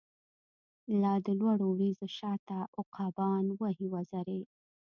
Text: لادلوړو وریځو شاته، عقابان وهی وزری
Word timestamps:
لادلوړو 1.01 1.65
وریځو 1.69 2.07
شاته، 2.17 2.59
عقابان 2.79 3.45
وهی 3.59 3.85
وزری 3.93 4.41